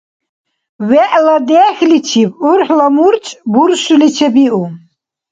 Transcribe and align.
ВегӀла 0.89 1.35
дехьличиб 1.47 2.29
урхӀла 2.49 2.87
мурчӀ 2.95 3.29
буршули 3.51 4.09
чебиу. 4.15 4.63